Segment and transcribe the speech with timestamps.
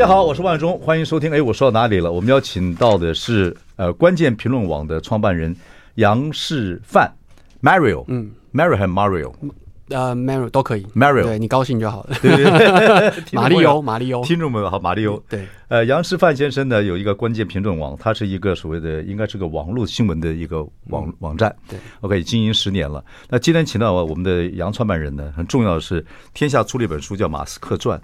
[0.00, 1.30] 家好，我是万忠，欢迎收听。
[1.30, 2.10] 哎，我说到哪里了？
[2.10, 5.54] 我们要请到的是呃，关键评论网的创办人
[5.96, 7.12] 杨世范
[7.60, 9.30] ，Mario，嗯，Mario 还是 Mario？
[9.90, 12.16] 呃，Mario 都可以，Mario，对你高兴就好了。
[12.22, 15.22] 对对对， 马里欧，马里欧，听众们好，马里欧。
[15.28, 21.54] 对，呃，杨世范先生呢，有一个关键评论网，他是一个所谓的，应该是个网络新闻的一个网、嗯、网站。
[21.68, 23.04] 对，OK，经营十年了。
[23.28, 27.98] 那今天请到我们的杨创办人呢，很重要的是，天下出了一本书叫《马斯克传》。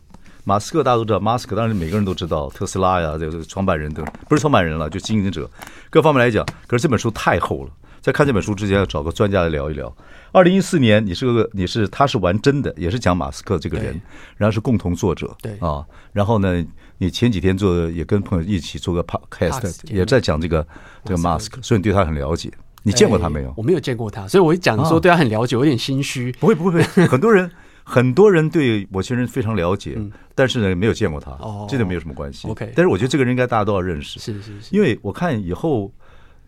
[0.49, 5.51] 马斯克大家都知道，马斯克当然每个人都知道，特斯拉呀，这个创办人等不是创办人了，就经营者，
[5.91, 6.47] 各方面来讲。
[6.69, 9.93] 可是这本书太厚了，在看这本书之前要找个专家来聊一聊。
[10.31, 14.01] 二零一四年，你是个你是他是玩真的，也是讲马斯克这个人，
[14.37, 16.65] 然后是共同作者，对啊，然后呢，
[16.99, 20.65] 你前几天做也跟朋友一起做个 podcast，也在讲这个
[21.05, 22.49] 这个马斯克，所以你对他很了解。
[22.85, 23.53] 你见过他没有？
[23.57, 26.31] 我没有见过他，所以我一讲说对他很了解，我有点心虚。
[26.39, 27.51] 不会不会，很多人。
[27.89, 32.49] 很多人对某些人非常了解，嗯、但是呢，没有见过他，哦、这个没有什么关系。
[32.49, 34.75] OK，但是我觉得这个人应该大家都要认识，是是是。
[34.75, 35.93] 因为我看以后，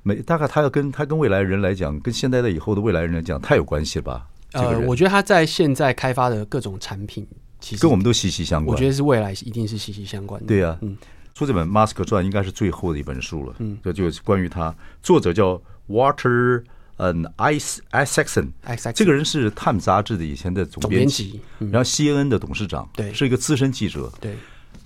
[0.02, 4.26] 每大概他要跟他跟未来人来讲，跟现在的以后的未来人来讲，太有关系了吧？
[4.54, 7.24] 呃，我觉得他在现在开发的各种产品，
[7.60, 8.74] 其实跟我们都息息相关。
[8.74, 10.48] 我觉得是未来一定是息息相关的。
[10.48, 10.96] 对呀、啊，嗯，
[11.34, 13.54] 出这本《马斯克传》应该是最后的一本书了。
[13.60, 16.64] 嗯，这就是关于他，作者叫 Walter。
[16.98, 18.50] 嗯，Isaacson，
[18.94, 24.12] 这个人是《Time》杂志的以前的总编辑，然后 CNN 的董事长，对，是一个资深记者。
[24.20, 24.36] 对，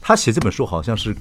[0.00, 1.16] 他写这本书好像是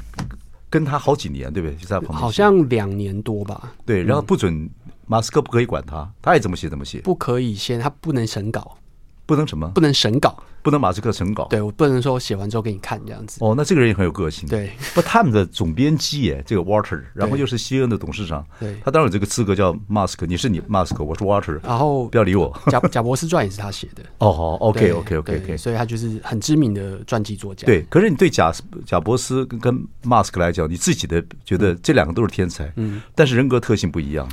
[0.69, 1.75] 跟他好几年，对不对？
[1.78, 3.73] 就在旁边，好像两年多吧。
[3.86, 4.69] 对，然后不准
[5.07, 8.78] 马斯克不可以管他，他爱怎么写怎么写，不可以先，他不能审稿，
[9.26, 9.70] 不能什么？
[9.70, 10.44] 不能审稿。
[10.64, 13.40] 不能马斯克审稿，对，我不能说我写完之后给你看这样子。
[13.44, 14.48] 哦，那这个人也很有个性。
[14.48, 22.56] 对， 不，他们的总编辑耶，这个 Walter，然后又是 CNN 的董事长，对，他当然有这个资格叫 Musk，你是你 Musk，我是 Walter，然后不要理我。
[22.68, 24.04] 贾贾伯斯传也是他写的。
[24.20, 27.66] 哦，好，OK，OK，OK，OK，所以他就是很知名的传记作家。
[27.66, 28.53] 对，可是你对贾
[28.86, 34.30] 贾伯斯跟 Musk 来讲，你自己的觉得这两个都是天才，嗯，但是人格特性不一样。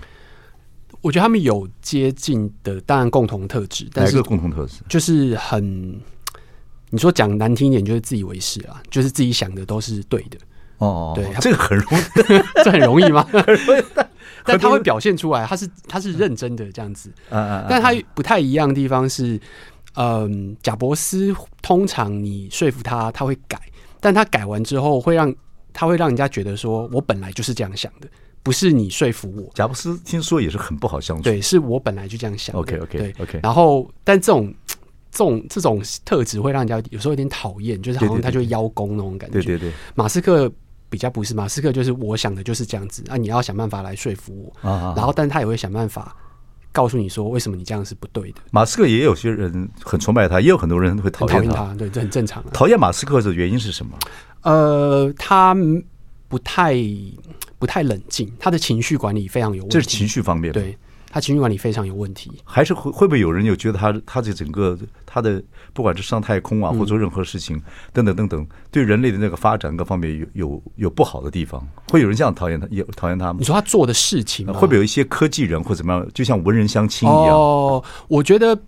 [1.00, 4.82] 我觉得他们有接近的，当然共同特质，但是哪个共同特质？
[4.88, 6.00] 就是很。
[6.90, 10.38] 你说讲难听一点，就是自以为是啊，就是自己想的都是对的。
[10.78, 12.02] 哦，对，这个很容易，
[12.64, 13.28] 这很容易吗？
[14.42, 17.12] 但他会表现出来，他是他是认真的这样子。
[17.28, 19.38] 嗯，但他不太一样的地方是，
[19.96, 23.60] 嗯，贾伯斯通常你说服他，他会改，
[24.00, 25.30] 但他改完之后会让
[25.74, 28.08] 他会让人家觉得说，我本来就是这样想的，
[28.42, 29.50] 不是你说服我。
[29.54, 32.54] 贾布斯听说也是很不好相处，对，是我本来就这样想。
[32.56, 34.54] OK OK 对 OK，然后但这种。
[35.10, 39.40] 这种这种特质会让人家有时候有点讨厌，就是好像他就邀功那种感觉。
[39.40, 40.52] 对对对，马斯克
[40.90, 44.92] 比较不是，马斯克就是我想的就是这样子啊，你要想办法来说服我啊。
[44.94, 46.14] 然后，但他也会想办法
[46.72, 48.42] 告诉你说，为什么你这样是不对的。
[48.50, 51.74] 马斯克也有些人很崇拜他，也有很多人会讨厌他。
[51.74, 52.44] 对，这很正常。
[52.52, 53.98] 讨厌马斯克的原因是什么？
[54.42, 55.56] 呃，他
[56.28, 56.74] 不太
[57.58, 59.72] 不太冷静，他的情绪管理非常有问题。
[59.72, 60.52] 这是情绪方面。
[60.52, 60.76] 对。
[61.10, 65.42] 他情绪管理非常有问题，还是会会不会有人有觉得他他这整个他的
[65.72, 67.58] 不管是上太空啊，或做任何事情
[67.94, 73.36] 等等等等，对人类的那个发展各方面有有有不好的地方，会有人这样讨厌他，也讨厌他吗？
[73.38, 77.34] 你说他做的事情会不会有一些科技人或怎么样，就像文人相亲一样？
[77.34, 78.60] 哦，我觉得，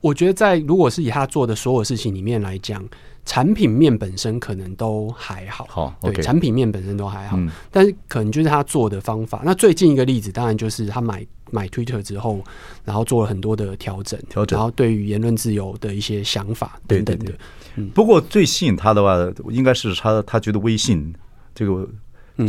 [0.00, 2.82] 我觉得在如果是以他做的所有事情里面来讲。
[3.26, 7.36] 产品面本身可能都还好，好，对，产品面本身都还好，
[7.70, 9.42] 但是可能就是他做的方法。
[9.44, 12.42] 那最近一个例子，当然就是他买买 Twitter 之后，
[12.84, 17.32] 然后做了很多的调整，调整，然后对于言论自由的一些想法等等的。
[17.74, 19.16] 嗯，不过最吸引他的话，
[19.50, 21.12] 应该是他他觉得微信
[21.54, 21.86] 这个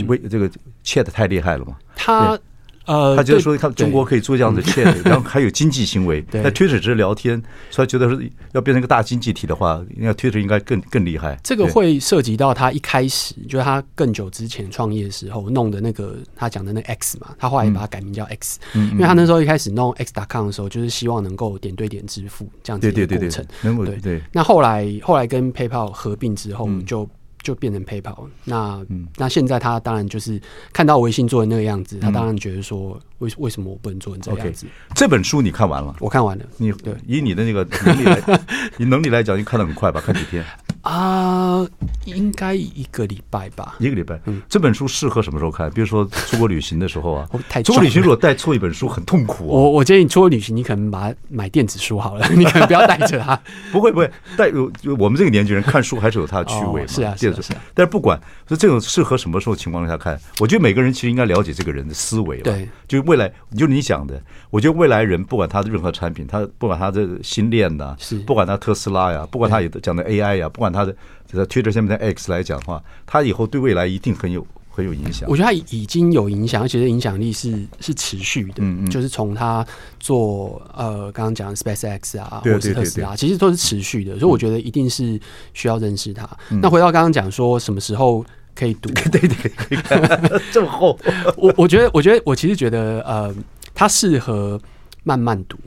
[0.07, 0.49] 微这个
[0.85, 2.39] Chat 太厉害了嘛，他。
[2.87, 6.25] 呃，他觉得说，看中国可以做这样的 chat， 然后还有经济行为。
[6.31, 8.19] 那 Twitter 只是聊天，所以觉得说
[8.53, 11.37] 要变成一个大经济体的话，应该 Twitter 应该更更厉害。
[11.43, 23.45] 这个会涉及到他一开始，就是他更久之前创业的时候弄的那个他讲的那 X 嘛，他后来也把它改名叫 X，嗯，因为他那时候一开始弄 X.com 的时候，就是希望能够点对点支付这样子的过程。
[23.61, 24.21] 对对对，对。
[24.31, 27.07] 那后来后来跟 PayPal 合并之后就。
[27.47, 30.37] 就变成 PayPal，那、嗯、那现在他当然就是
[30.73, 35.95] 看到微信做的那个样子，嗯、他当然觉得说，为为什么我不能做成这个样子？Okay, 这本书你看完了？
[36.01, 36.43] 我看完了。
[36.57, 38.21] 你对以你的那个能力来，
[38.75, 40.01] 你能力来讲，你看的很快吧？
[40.05, 40.43] 看几天？
[40.87, 41.69] 啊、呃，
[42.05, 44.17] 应该一个礼拜吧，一个礼拜。
[44.25, 45.69] 嗯，这本书适合什么时候看？
[45.71, 47.27] 比如说出国旅行的时候啊。
[47.49, 49.51] 太出国旅行如果带错一本书很痛苦啊。
[49.51, 53.37] 我我建议你出国旅行，你可能把它买电子书好了， 你可能不要带着它。
[53.71, 54.49] 不会不会，带
[54.97, 56.87] 我们这个年纪人看书还是有它的趣味嘛。
[56.87, 57.53] 是啊，电子书。
[57.73, 58.17] 但是不管
[58.47, 62.37] 说这种适合什么时候情况下看，我觉得每个人其实应该了解这个人的思维。
[62.37, 70.95] 对，就未来，就你讲的，我觉得未来人不管他的任何产品，他不管他的新链呐，是不管他特斯拉呀，不管他也讲的 AI 呀，不管他的。
[71.25, 75.29] 在 Twitter 下面的 X 来讲的话，他以后对未来一定很有很有影响。
[75.29, 78.59] 我觉得他已经有影响，而且这影响力是是持续的。
[78.59, 79.65] 嗯嗯，就是从他
[79.99, 84.17] 做呃刚刚讲的 SpaceX 啊，或者是特斯拉，其实都是持续的。
[84.17, 85.19] 所以我觉得一定是
[85.53, 86.25] 需要认识他。
[86.61, 88.25] 那回到刚刚讲说什么时候
[88.55, 88.89] 可以读？
[89.11, 90.97] 对对对，这么厚。
[91.35, 93.35] 我我觉得我觉得我其实觉得呃，
[93.73, 94.57] 它适合
[95.03, 95.57] 慢慢读。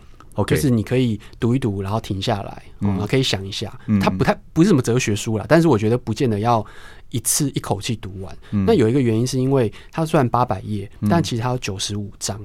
[0.45, 3.73] 就是你可以读一读，然后停下来，嗯，可以想一下。
[4.01, 6.65] 它不太不是什么哲学书啦，但是我觉得不见得要
[7.11, 8.37] 一次一口气读完。
[8.51, 12.41] 嗯、那有一个原因是因为它虽然八百页，但其实它有九十五章。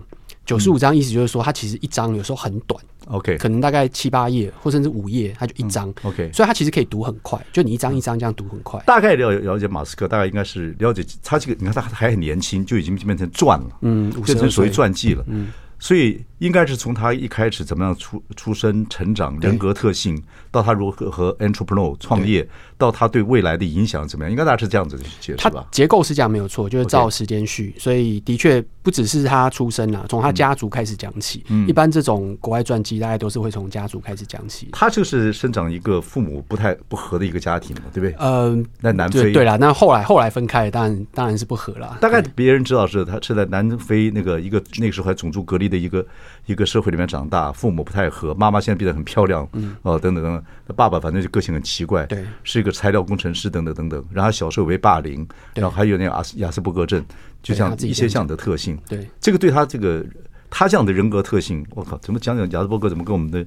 [0.45, 6.31] 九十五章意思就是说，它其实一章有时候很短，OK，可能大概七八页，或甚至五页，它就一章、嗯、，OK。
[6.31, 8.79] 所以它其实可以读很快，就你一章一章这样读很快。
[8.85, 11.57] 大概了了解马斯克，大概应该是了解他这个。
[11.59, 15.51] 你看他还很年轻，就已经变成传了，嗯，变成属于传记了，嗯。
[15.79, 20.21] 所以应该是从他一开始怎么样出出生、成长、人格特性，
[20.51, 22.45] 到他如何和 entrepreneur 创业，
[22.77, 25.65] 到他对未来的影响怎么样，应该大致是这样子的解释吧？
[25.71, 27.73] 结构是这样没有错，就是照时间序。
[27.77, 31.43] 所以的确不只是他出生了，从他家族开始讲起。
[31.67, 34.67] 一般这种国外传记，大概都是会从家族开始讲起。
[34.73, 38.15] 他就是生长一个父母不太不和的一个家庭嘛，对不对？
[38.19, 41.97] 嗯，在南非对啦，那后来后来分开，当然当然是不和了。
[42.01, 46.05] 大概别人知道是他是在南非那个一个那个时候还种族隔离的一个。
[46.45, 54.05] 一个社会里面长大，父母不太和，妈妈现在变得很漂亮，嗯，哦，等等等等，爸爸反正就个性很奇怪，对，是一个材料工程师，等等等等。
[54.11, 57.03] 然后小时候被霸凌，然后还有那个阿斯亚斯伯格症，
[57.41, 60.05] 就像一些这样的特性，对，这个对他这个
[60.49, 63.45] 他这样的人格特性，我靠，怎么讲讲亚斯伯格怎么跟我们的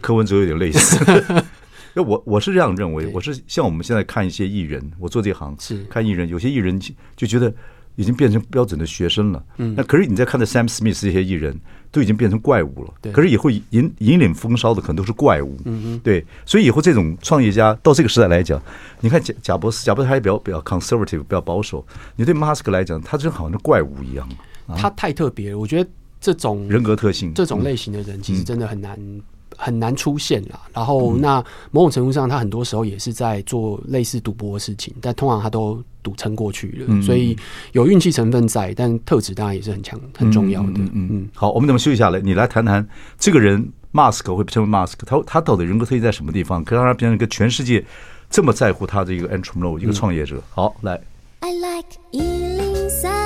[0.00, 1.44] 柯文哲有点类似？
[1.94, 5.84] 那 我我是这样认为，我是像我们现在看一些艺人，我做这行是。
[5.84, 6.80] 看艺人，有些艺人
[7.16, 7.52] 就觉得。
[8.00, 11.54] 已经变成标准的学生了，嗯，那可是你在看的 Sam Smith 这些艺人，
[11.90, 13.12] 都已经变成怪物了，对。
[13.12, 16.24] 可是以后引引领风骚的可能都是怪物，嗯嗯，对。
[16.46, 18.58] 所以以后这种创业家到这个时代来讲，
[19.00, 21.86] 你看贾贾伯斯，贾博士还比较比较 conservative，比较保守。
[22.16, 24.26] 你对马斯克来讲，他就好像怪物一样，
[24.78, 25.58] 他太特别了。
[25.58, 28.98] 我觉得这种人格特性，这种类型的人其实真的很难。
[29.62, 37.36] 很难出现啦，然后那某种程度上，他很多时候也是在做类似赌博的事情，但通常他都赌撑过去了，嗯、所以
[37.72, 40.68] 有运气成分在，但特质当然也是很强、很重要的。
[40.78, 42.08] 嗯嗯，嗯，好，我们等休息下？
[42.08, 42.86] 来，你来谈谈
[43.18, 47.84] 这个人，，Mask 会成为 Mask，，他他到底人格特异在什么地方，可以让他变成一个全世界
[48.30, 50.36] 这么在乎他的一个 entrepreneur，一个创业者。
[50.36, 50.98] 嗯、好，来。
[51.40, 53.19] I like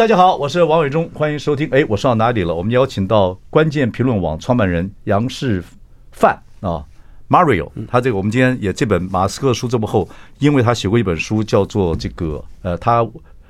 [0.00, 1.68] 大家好，我是王伟忠，欢迎收听。
[1.70, 2.54] 哎，我上哪里了？
[2.54, 5.62] 我们邀请到关键评论网创办人杨世
[6.10, 6.82] 范啊
[7.28, 7.70] ，Mario。
[7.86, 10.08] 他这个我们今天也这本马斯克书这么厚，
[10.38, 13.06] 因为他写过一本书叫做这个呃，他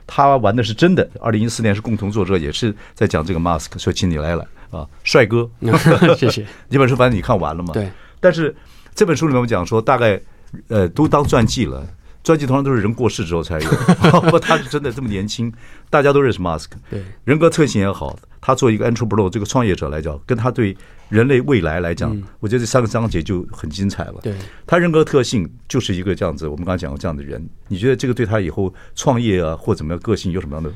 [0.08, 1.08] 他玩的是真的。
[1.20, 5.48] 二零一四年是共同作者，也是在讲这个马斯克，所以请你来了啊，帅哥，
[6.18, 6.44] 谢谢。
[6.68, 7.72] 这本书反正你看完了吗？
[7.72, 7.88] 对。
[8.18, 8.52] 但是
[8.92, 10.20] 这本书里面我们讲说，大概
[10.66, 11.86] 呃都当传记了。
[12.22, 13.70] 传记通常都是人过世之后才有，
[14.30, 15.50] 不，他是真的这么年轻，
[15.88, 16.76] 大家都认识马斯克。
[16.90, 20.76] 对，人格特性也好，他作为一个 entrepreneur 这个创业者来讲，跟他对
[21.08, 24.16] 人类未来来讲，我觉得这三个章节就很精彩了。
[24.22, 24.34] 对，
[24.66, 30.70] 他人格特性就是一个这样子，我们刚才讲过这样的人，你觉得这个对他以后创业啊或怎么样个性有什么样的？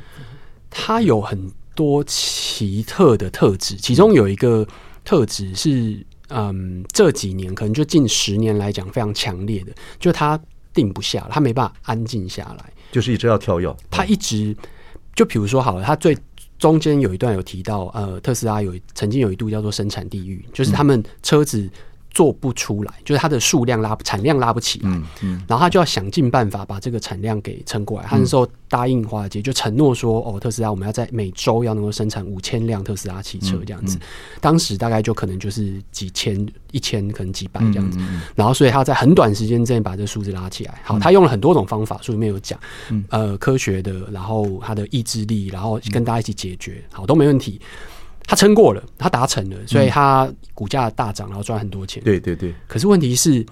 [0.70, 4.66] 他有很多奇特的特质，其中有一个
[5.04, 10.40] 特质是，嗯，这几年可能就近十年来讲非常强烈的，就他。
[10.74, 13.74] 定不下，他没办法安静下来，就是一直要跳跃。
[13.90, 14.54] 他一直
[15.14, 16.14] 就比如说好了，他最
[16.58, 21.70] 中间有一段有提到，呃，特斯拉有曾经有一度叫做生产地狱，就是他们车子。
[22.14, 28.06] 做不出来，就是它的数量拉产量拉不起来，嗯嗯，然后他就要想尽办法把这个产量给撑过来。
[28.06, 33.98] 他那时候答应华尔街，就承诺说，哦，特斯拉我们要在每周要能够生产五千辆特斯拉汽车这样子。
[34.40, 37.98] 当时大概就可能就是几千、一千，可能几百这样子。
[38.36, 40.80] 然后所以他在很短时间之内把这个数字拉起来。
[40.84, 42.56] 好，他用了很多种方法，书里面有讲，
[43.08, 47.60] 呃，科学的，然后他的意志力，然后跟大家一起解决，好，都没问题。
[48.26, 52.02] 他撑过了，他达成了，所以他股价大涨，然后赚很多钱。
[52.02, 52.54] 对对对。
[52.66, 53.44] 可是问题是，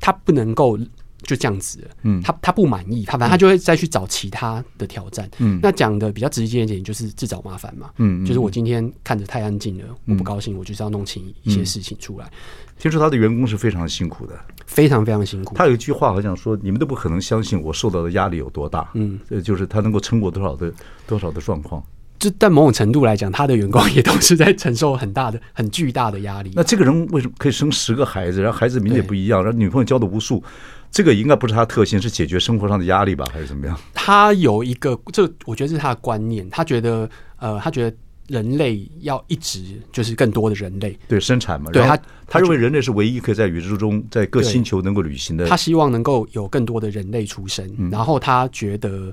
[0.00, 0.76] 他不能够
[1.22, 1.88] 就这样子。
[2.02, 2.20] 嗯。
[2.22, 5.30] 他他不满意，他反正他就会再去找其他的挑战。
[5.38, 5.60] 嗯。
[5.62, 7.90] 那讲的比较直接一点，就是自找麻烦嘛。
[7.98, 8.24] 嗯。
[8.26, 12.30] 就是我今天看着太安静了，我不高兴，我就是要弄清一些事情出来。
[12.78, 14.38] 听说他的员工是非常辛苦的。
[14.66, 15.54] 非常非常辛苦。
[15.54, 20.70] 他有一句话好像说：“你们都不可能相信我受到的压力有多大。”嗯，就是他能够撑过多少的
[21.06, 21.82] 多少的状况。
[22.18, 26.50] 就但某种程度来讲，他的员工也都是在承受很大的、很巨大的压力。
[26.54, 28.40] 那这个人为什么可以生十个孩子？
[28.40, 30.42] 然后孩子名字也不一样，然后女朋友交的无数，
[30.90, 33.78] 这个应该不是他特性，是解决生活上的压力吧，还是怎么样？
[33.92, 36.48] 他有一个，这我觉得是他的观念。
[36.48, 37.08] 他觉得，
[37.38, 37.96] 呃，他觉得
[38.28, 39.60] 人类要一直
[39.92, 41.70] 就是更多的人类对生产嘛。
[41.70, 45.46] 对他，他认为人类是唯一可以在宇宙中在各星球能够旅行的。
[45.46, 49.12] 他希望能够有更多的人类出生，嗯、然后他觉得。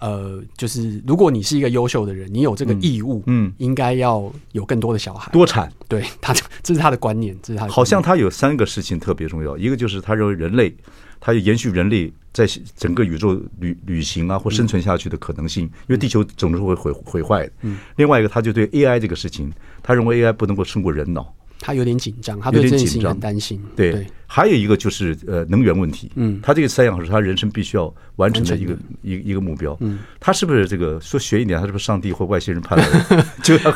[0.00, 5.70] 呃，就是如果你是一个优秀的人，你有这个义务，嗯，应该要有更多的小孩，多产。
[5.86, 7.74] 对他，这是他的观念，这是他的观念。
[7.74, 10.74] 好像他有三个事情特别重要，一个就是他认为人类，
[11.20, 17.52] 他要延续人类在整个宇宙旅旅行啊或生存下去的可能性，因为地球总是会毁毁坏的。
[17.62, 19.52] 嗯，另外一个，他就对 AI 这个事情，
[19.82, 21.34] 他认为 AI 不能够胜过人脑。
[21.60, 23.60] 他有点紧张，他对这件事情很担心。
[23.76, 26.10] 对，对，还有一个就是呃能源问题。
[26.14, 29.76] 嗯，他这个三样是他人生必须要完成的一个一一个目标。
[29.80, 31.60] 嗯，他是不是这个说学一点？
[31.60, 33.26] 他是不是上帝或外星人派来的？
[33.44, 33.74] 就要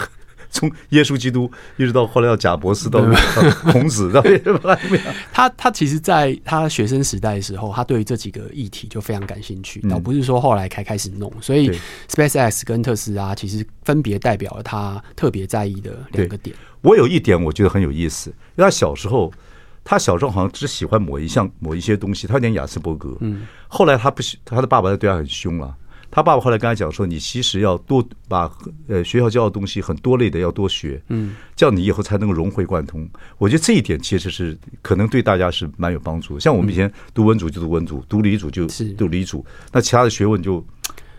[0.54, 3.04] 从耶稣基督一直到后来到贾伯斯到
[3.72, 4.22] 孔子到？
[5.32, 11.30] 他他其实在他学生时代的时候，他对于这几个议题就非常感兴趣，倒不是说后来才开始弄。
[11.40, 11.76] 所以
[12.08, 16.54] SpaceX 跟特斯拉其实分别代表了他特别在意的两个点。
[16.82, 19.32] 我有一点我觉得很有意思，因为他小时候，
[19.82, 23.16] 他小时候好像只喜欢某一项某一些东西，他有点亚斯伯格。
[23.20, 25.74] 嗯，后来他不喜，他的爸爸对他很凶了。
[26.14, 28.48] 他爸爸后来跟他讲说：“你其实要多把
[28.86, 33.04] 呃学校教的东西很多类的要多学，嗯，这样你以后才能够融会贯通。”
[33.36, 36.40] 我觉得这一点其实是可能对大家是蛮有帮助的。
[36.40, 40.64] 像我们以前读文组就读文组，读理组就读理组，那其他的学问就。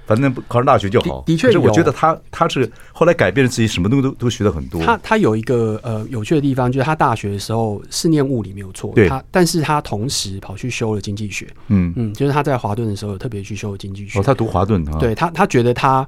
[0.06, 1.24] 反正考上大学就好。
[1.26, 4.82] 的确，我觉得他他是后来改变了自己，什么东西都都学了很多。
[4.82, 11.48] 他他有一个呃有趣的地方，就是他大学的时候是念物理没有错，对，他但是他同时跑去修了经济学。
[11.68, 14.20] 嗯嗯，就是他在华顿的时候有特别去修经济学。
[14.20, 14.98] 哦，他读华顿啊？
[15.00, 16.08] 对他，他觉得他。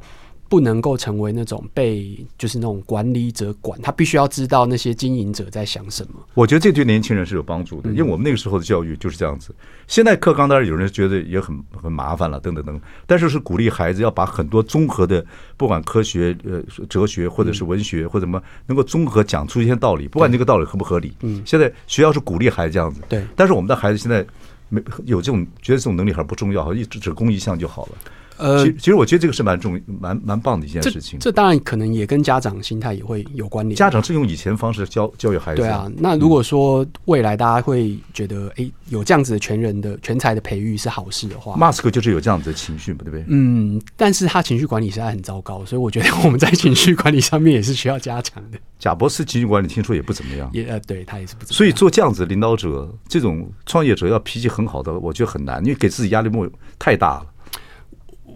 [0.50, 6.14] 不能够成为那种被就是那种管理者管，他必须要知道那些经营者在想什么。
[6.34, 9.54] 我觉得这对年轻人是有帮助的，因为我们那个时候的教育就是这样子。
[9.88, 12.80] 现在课纲当然有人觉得也很很麻烦了，等等等。
[13.06, 15.26] 但是是鼓励孩子要把很多综合的，
[15.56, 21.14] 不管科学、呃哲学或者是文学或者什么，能够综合讲出一些道理，不管这个道理合不合理。
[21.22, 23.02] 嗯，现在学校是鼓励孩子这样子。
[23.10, 24.26] 对，但是我们的孩子现在
[24.70, 27.92] 没有这种觉得这种能力还不重要，一直只攻一项就好了。
[28.38, 31.20] 呃，其其实我觉得这个是蛮重、蛮蛮棒的一件事情。
[31.20, 33.76] 这当然可能也跟家长心态也会有关联。
[33.76, 35.62] 家长是用以前方式教教育孩子。
[35.62, 43.26] 对啊，那如果说未来大家会觉得，哎，有这样子的全人的全才的培育是好事的话，马斯克就是有这样子的情绪嘛，对不对？
[43.28, 48.58] 嗯，但是他情绪管理实在很糟糕，所以我觉得我们在情绪管理上面也是需要加强的。
[48.80, 51.58] 贾博士情绪管理听说也不怎么样，也呃，对他也是不怎么样。
[51.58, 57.26] 所以做这样子的领导者，这种创业者要脾气很好的，我觉得很难，因为给自己压力莫太大了。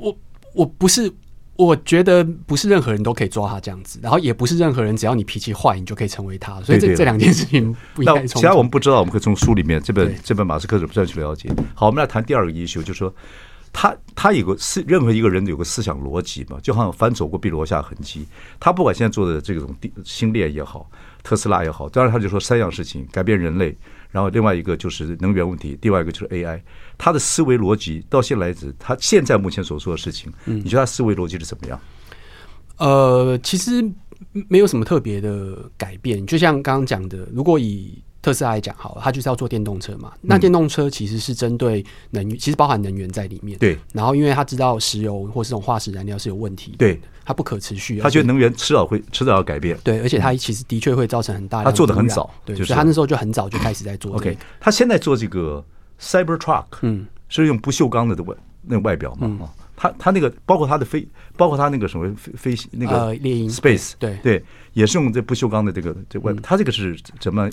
[0.02, 0.18] 我。
[0.54, 1.10] 我不是，
[1.56, 6.62] 我觉得不是任何人都可以抓他这样子，然后也不是任何人只要你脾气坏，你就可以成为他。
[6.62, 8.28] 所以这这两件事情不应该。
[8.28, 11.50] 其他我们不知道，我们可以从书里面这本这本马斯克的不断去了解。
[11.74, 13.16] 好，我们来谈第二个 issue，就是说
[13.72, 18.28] 他他有个思，任何一个人有个思想逻辑嘛，就好像凡走过必留下痕迹。
[18.60, 20.92] 他不管现在做的这种星链也好，
[21.24, 23.78] 特斯拉也好，当然他就说三样事情：改变人类。
[24.12, 26.62] 然后另外一个就是能源问题，另外一个就是 AI。
[26.98, 31.80] 他的思维逻辑到现在为止，他现在目前所做的事情，你觉得他思维逻辑是怎么样？
[32.78, 33.84] 呃，其实
[34.48, 36.26] 没有什么特别的改变。
[36.26, 40.12] 就像刚刚讲的，如果以特斯拉来讲，好了，他就是要做电动车嘛。
[40.22, 43.58] 那电动车其实是针对能源，其实包含能源在里面。
[43.58, 43.78] 对。
[43.94, 48.00] 然后因为他知道石油或是这种化石燃料是有问题，对，它不可持续。
[48.00, 49.78] 他觉得能源迟早会迟早要改变。
[49.84, 51.66] 对，而且他其实的确会造成很大的。
[51.66, 54.14] 他做的很早，对，就是他那时候就很早就开始在做。
[54.16, 55.64] OK，他现在做这个
[56.00, 59.50] Cybertruck，嗯，是用不锈钢的的外那外表嘛？
[59.76, 59.82] 啊。
[59.82, 66.34] 他他那个包括他的飞，包括他那个什么飞飞那个猎鹰 Space，对对，也是用这不锈钢的这个这外。
[66.44, 67.50] 他这个是怎么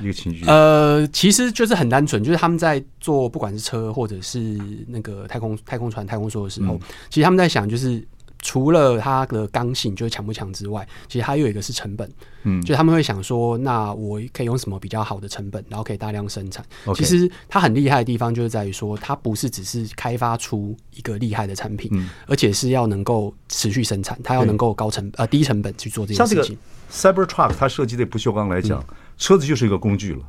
[0.00, 0.44] 一个情绪？
[0.46, 4.58] 呃，其实就是很单纯，就是他们在做不管是车或者是
[4.88, 8.06] 那个太空太空船太空梭的时候，其实他们在想就是。
[8.50, 16.64] 除了它的刚性就是强不强之外，其实还有一个是成本，嗯，就他们会想说，那我可以用什么比较好的成本，然后可以大量生产。
[16.96, 26.58] 其实它很厉害的地方就是在于说，它不是只是开发出一个厉害的产品，嗯，而且是要能够持续生产，它要能够高成呃低成本去做这件事情。
[26.90, 30.22] 像这个 Cybertruck 它设计的不锈钢来讲，嗯，车子就是一个工具了。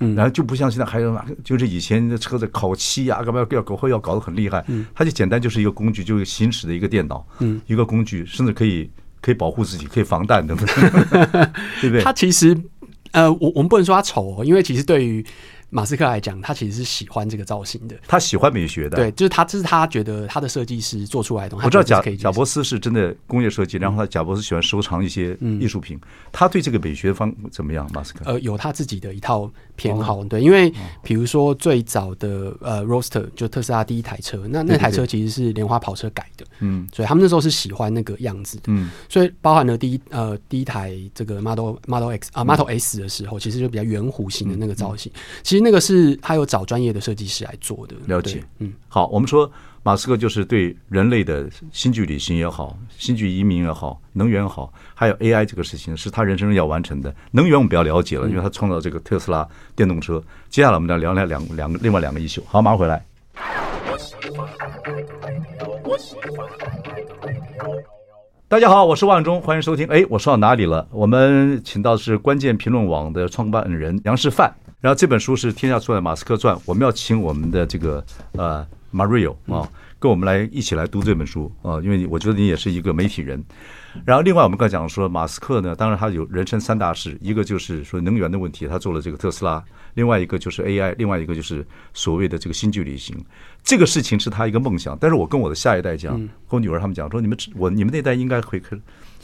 [0.00, 4.64] 嗯，然后就不像现在还有哪，就是以前的车子烤漆呀，干嘛要搞会要搞得很厉害。
[4.68, 8.90] 嗯，它就简单就是一个工具，就是行驶的一个电脑，嗯，一个工具，甚至可以
[9.20, 10.66] 可以保护自己，可以防弹等等，
[11.80, 12.02] 对不对？
[12.02, 12.56] 它其实，
[13.12, 15.24] 呃，我我们不能说它丑哦，因为其实对于
[15.70, 21.64] 马斯克来讲，他其实是喜欢这个造型的，他喜欢美学的，对，就是他这是他觉得他的设计师做出来的东西。
[21.64, 25.98] 我知道贾贾伯斯是真的工业设计，然后他贾伯斯喜欢收藏一些艺术品，
[26.32, 27.88] 他对这个美学方怎么样？
[27.94, 28.24] 马斯克？
[28.24, 30.72] 呃，有他自己的一套偏好，对，因为
[31.02, 45.12] 比如说最早的呃 Roadster 就特斯拉第一台车，那那台车其实是莲花跑车改的，嗯，所以他们那时候是喜欢那个样子的，嗯，所以包含了第一呃第一台这个 Model Model X 啊 Model S 的时候，其实就比较圆弧形的那个造型，
[45.42, 47.94] 其实那个是他有找专业的设计师来做的。
[48.06, 49.50] 了解，嗯，好，我们说
[49.82, 57.14] 马斯克就是对人类的星际旅行也好，星际移民也好，能源也好，还有 AI 这个事情是他人生要完成的。
[57.30, 60.22] 能源我们比较了解了，因为他创造这个特斯拉电动车。
[60.48, 62.42] 接下来我们再聊聊两两个另外两个一宿。
[62.46, 63.04] 好，马上回来。
[68.48, 69.86] 大家好，我是万忠，欢迎收听。
[69.86, 70.84] 哎，我说到哪里了？
[70.90, 74.52] 我们请到的是关键评论网的创办人杨世范。
[74.80, 79.68] 然后这本书是天下出版的《马斯克传》，我们要请我们的这个呃 Mario 啊，
[79.98, 83.44] 跟我们来一起来读这本书啊，因为我觉得你也是一个媒体人。
[84.06, 89.62] 然后另外我们刚才讲说，马斯克呢，当然他有人生三大事，一个就是说能源的问题，他做了这个特斯拉；
[89.94, 93.14] 另外一个就是 AI；另外一个就是所谓的这个星际旅行。
[93.62, 94.96] 这个事情是他一个梦想。
[94.98, 98.62] 但是我跟我的下一代讲，跟我女儿他们讲说，你们我你们那代应该会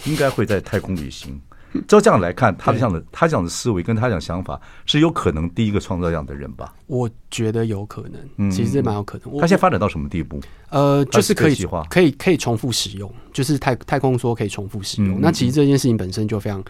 [0.05, 1.41] 应该会在太空旅行。
[1.87, 6.75] 照这样来看，他这样的他这样的思维跟他这样想法是有可能第一个创造这样的人吧？
[6.87, 8.05] 我觉得有可
[8.37, 9.39] 能，其实蛮有可能。
[9.39, 10.41] 他现在发展到什么地步？
[10.71, 11.55] 呃，就是可以
[11.91, 15.21] 可以可以重复使用，就是太太空梭可以重复使用。
[15.21, 16.63] 那其实这件事情本身就非常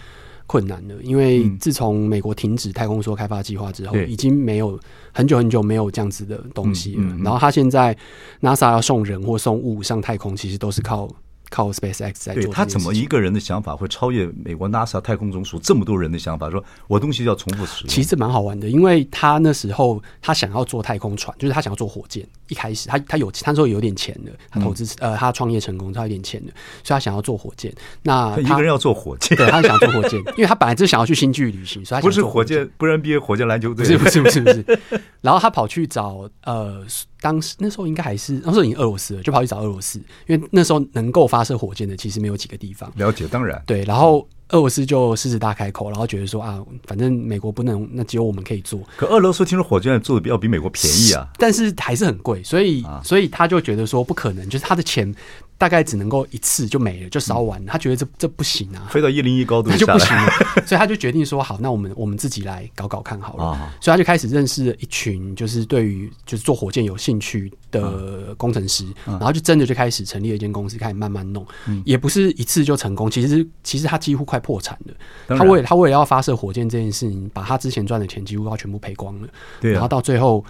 [0.46, 4.78] 困难了，因为自从美国停止太空梭开发计划之后，已经没有
[5.12, 7.16] 很久很久没有这样子的东西了。
[7.22, 7.96] 然后他现在
[8.40, 11.08] NASA 要送人或送物上太空，其实都是靠。
[11.50, 16.50] 靠 SpaceX 在做，对他怎么一个人的想法会超越美国 NASA 太空总署这么多人的想法？
[16.50, 22.26] 说我东西要重复使用，其实蛮好玩的，因为他那时候他想要做太空船，就是他想要做火箭。
[22.48, 27.72] 一开始他他有他说有点钱的，他投资呃他创业成功，他有点钱的，所以他想要做火箭。
[28.02, 34.80] 那他一个人要做火箭，对他想做火箭， 因为他本来就想要去星际旅行，所以他不是火箭，不然毕业火箭篮球队，不是不是不是不是。
[35.20, 36.84] 然后他跑去找呃。
[37.18, 42.92] 当时那时候应该还是那时候已经俄罗斯了，就跑去找俄罗斯，因为那时候能够发射火箭的其实没有几个地方。
[42.94, 43.82] 了解，当然对。
[43.84, 48.80] 然后俄罗斯就狮子大开口，然后觉得说啊，反正美国不能，那只有我们可以做。
[48.96, 55.14] 可俄罗斯听说火箭做的比较比美国便宜啊，但是还是很贵，所以所以他就觉得说不可能，就是他的钱。
[55.58, 57.72] 大概只能够一次就没了，就烧完了。
[57.72, 60.30] 他觉得这这不行啊，飞到一零一高度那就不行了，
[60.66, 63.72] 所以他就决定说好，那我们我们自己来搞搞看好了。
[63.80, 71.46] 所以他就开始认识了一群就是对于就是做火箭有兴趣的工程师，然后就真的就开始成立了一间公司，开始慢慢弄，
[71.84, 73.10] 也不是一次就成功。
[73.10, 75.36] 其实其实他几乎快破产了。
[75.36, 79.28] 他为他为了要发射火箭这件事情，把他之前赚的钱几乎要全部赔光了。
[79.60, 80.44] 对然后到最后。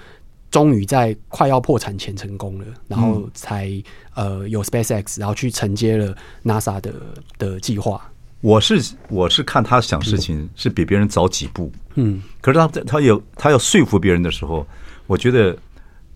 [0.49, 3.67] 终于在快要破产前成功了，然后才、
[4.15, 6.95] 嗯、呃有 SpaceX，然后去承接了 NASA 的
[7.37, 8.01] 的计划。
[8.41, 14.65] 我是我是看他想事情是比别人早几步，嗯，可是他他有他要说服别人的时候，
[15.09, 15.55] 我觉得。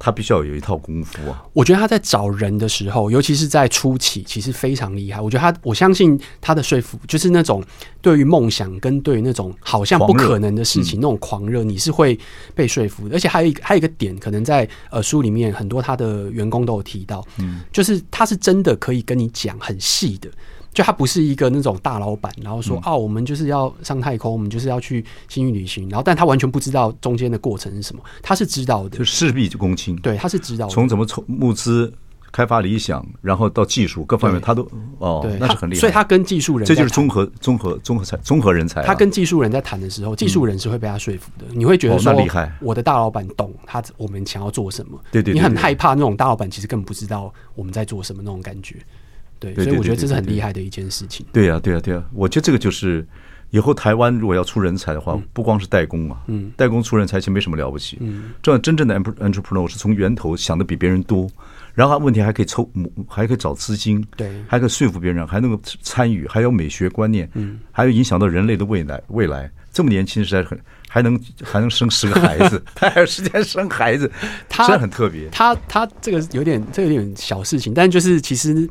[0.03, 1.45] 他必须要有一套功夫啊！
[1.53, 5.21] 我觉得他在找人的时候，尤其是在初期，其实非常厉害。
[5.21, 7.63] 我觉得他，我相信他的说服，就是那种
[8.01, 12.19] 对于梦想跟对于那种好像不可能的事情，那种狂热，你是会
[12.55, 13.15] 被说服的。
[13.15, 20.31] 而且还有一个还有一个点，可能在呃书里面很多他的员工都有提到，嗯，就是他是真的可以跟你讲很细的。
[20.73, 29.97] 就他不是一个那种大老板，然后说、嗯、啊，我们就是要上太空，我们就是要去星际旅行，然后但他完全不知道中间的过程是什么，他是知道的，就事必躬亲。
[29.97, 31.93] 对，他是知道的，从怎么从募资、
[32.31, 34.63] 开发理想，然后到技术各方面，他都
[34.99, 35.81] 哦，那是很厉害。
[35.81, 38.87] 所以他跟技术人，这就是综合、综合、综合才、综合人才、啊。
[38.87, 41.47] 他跟技术人在谈的时候，技术人是会被他说服的。
[41.49, 44.97] 嗯、你会觉得说，厉害，我的大老板懂他，我们想要做什么。
[45.11, 48.77] 对对，对，对，对，你很害怕那种大老板其实根本不知道我们在做什么那种感觉。
[49.40, 51.26] 对，所以我觉得这是很厉害的一件事情。
[51.33, 53.05] 对呀，对呀，对呀，我觉得这个就是
[53.50, 61.29] 以后台湾如果要出人才的话，不光是代工啊，嗯，代工出人才其实没什么了不起，嗯，这样真正的 entrepreneur 是从源头想的比别人多，
[61.74, 62.68] 然后他问题还可以抽，
[63.09, 69.50] 还可以找资金，对，还可以说服别人，还能够参与，还有美学观念，嗯，还有影响到人类的未来，未来。
[69.72, 74.11] 这么年轻，实在很还能还能生十个孩子，他 还有时间生孩子，
[74.48, 75.29] 他真的很特别。
[75.31, 78.68] 他他这个有点这个有点小事情，但就是其实。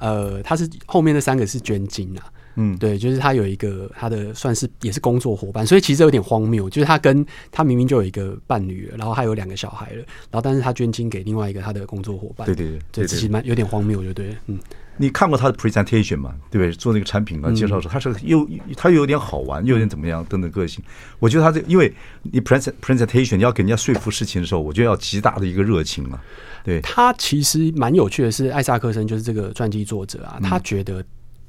[0.00, 9.98] 呃，他是后面那三个是捐精啊，嗯，对，就是他有一个他的算是也是工作伙伴，所以其实有点荒谬，就是他跟他明明就有一个伴侣了，然后还有两个小孩了，
[10.30, 14.58] 然后但是他捐精给另外一个他的工作伙伴，对对对，这其实蛮有点荒谬，就对了，嗯。
[14.96, 16.34] 你看过他的 presentation 吗？
[16.50, 16.72] 对不对？
[16.72, 20.84] 做那个产品啊，介绍时候他是又他又有点好玩，又有点怎么样等等个性。
[21.18, 26.22] 我觉得他这因为你 present presentation 你要给人家说服事情的时候，我觉得要极大的一个热情啊。
[26.64, 31.04] 对，他其实蛮有趣的是，艾萨克森就是这个传记作者啊，他觉得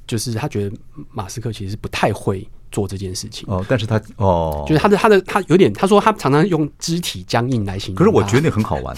[0.06, 0.76] 就是他觉得
[1.10, 7.96] 马斯克其实不太会做这件事情哦，但是他哦，就是他的他的他有点他说他常常用肢体僵硬来形容。
[7.96, 8.96] 可是我觉得那很好玩。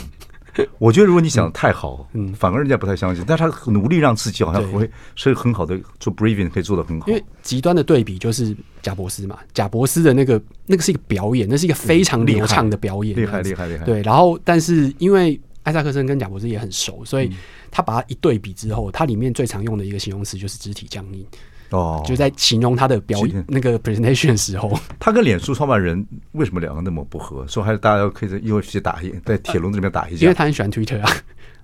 [0.78, 3.24] 我觉得如果你想的太好，嗯，反而人家不太相信。
[3.26, 7.08] 但是他努力让自己好像会是很好的做 briefing，可以做得很好。
[7.08, 13.84] 因为极端的对比就是贾伯斯嘛，贾伯斯的那个那个是一个表演，那是一个非常流畅的表演，厉害厉害厉害。
[13.84, 17.30] 对，然后但是因为艾萨克森跟贾博士也很熟，所以
[17.70, 21.26] 他把它一对比之后，他里面最常用的一个形容词就是肢体僵硬。
[21.70, 27.44] 哦，就在形容他的表演那个 presentation 的时候， 他跟脸书创办人为什么两个那么不合？
[27.48, 31.10] 说还是大家可以在 UFC 打一在铁笼子里面打一架，因为他很喜欢 Twitter 啊。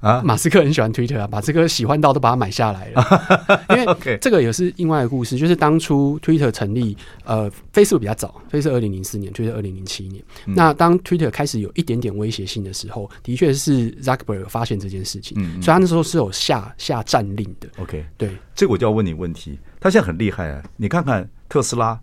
[0.00, 3.60] 啊，马斯克很喜欢 Twitter 啊，马斯克喜欢到都把它买下来了。
[3.70, 10.24] 因为这个也是另外一个故事，就是当初 Twitter 成立，呃，Facebook 比较早，Facebook 二零零四年，Twitter 二零零七年。
[10.46, 17.68] 嗯、那当 Twitter 开始有一点点威胁性的时候，的确是 Zuckerberg 发现这件事情，嗯嗯，所以他那时候是有下下战令的。
[17.78, 22.00] OK，对，这个我就要问你问题，他现在很厉害啊，你看看特斯拉。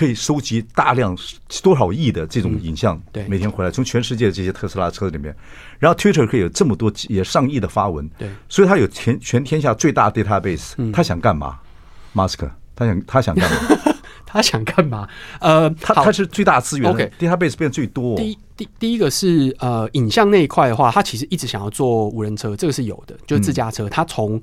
[0.00, 1.14] 可以收集大量
[1.62, 5.36] 多少亿的这种影像，嗯、对，每天回来从全世界这些特斯拉车里面，
[5.78, 11.58] 然后 Twitter 可以有这么多也上亿的发文，对，所以他有全全天下最大 database，嗯、他想干嘛？
[12.14, 13.58] 马斯克他想他想干嘛？
[14.24, 15.06] 他想干嘛？
[15.40, 18.16] 呃，他他是最大资源，OK，database 变最多。
[18.16, 24.36] 第一第第一个是呃影像那一块的话，他其实一直想要做无人车，这个是有的，就是自驾车，他从。
[24.36, 24.42] 嗯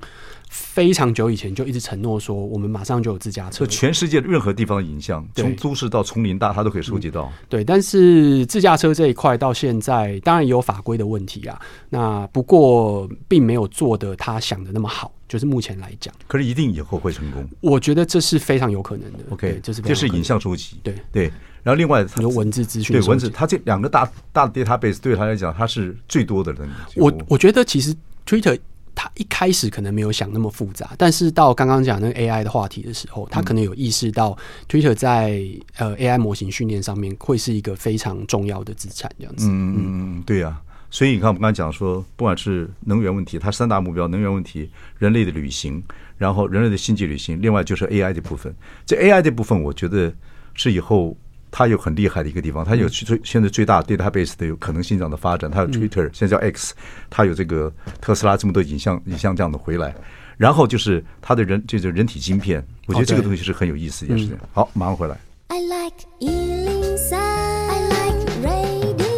[0.50, 3.66] 非常久以前就一直承诺说，我们马上就有自驾车。
[3.66, 7.30] 全世界任何地方的影像，从都市到丛林大，他都可以收集到。
[7.50, 11.60] 对，但是自驾车这一块到现在，当然也有法规的问题啊。
[11.90, 16.14] 那不过并没有做的他想的那么好，就是目前来讲。
[16.26, 19.18] 可是一定以后会成功，我觉得这是非常有可能的。
[19.28, 20.78] OK，这是这是影像收集。
[20.82, 21.30] 对对，
[21.68, 26.66] 然后另外很多文字资讯，对文字，他这两个大大的 database 对他来讲，他是最多的人。
[26.96, 27.94] 我我觉得其实
[28.26, 28.58] Twitter。
[29.00, 34.36] 他一开始可能没有想那么复杂，但是到刚刚讲那个 AI 的话题的时候，他可能有意识到
[34.68, 35.40] Twitter 在
[35.76, 39.46] 呃 AI 模型训练上面会是一个非常重要的资产，这样子。
[39.46, 39.76] 嗯嗯
[40.18, 40.58] 嗯，对呀、啊。
[40.90, 45.80] 所以你看，我们刚才讲说，不管是能源问题，它三大目标：能源问题、人类的旅行，
[46.16, 48.52] 然后人类的星际旅行，另外就是 AI 的部分。
[48.84, 50.12] 这 AI 的部分，我觉得
[50.54, 51.16] 是以后。
[51.50, 56.74] 它有很厉害的一个地方，它有最现在最大 database 的有可能性这样的发展，它有 Twitter，现在叫 X，
[57.08, 59.94] 它有这个特斯拉这么多影像影像这样的回来，
[60.36, 64.38] 然后就是它的人这个人体晶片，我觉得这个东西是很有意思的一件事情。
[64.52, 65.16] 好，马上回来。
[65.48, 69.08] I like 103, I like radio。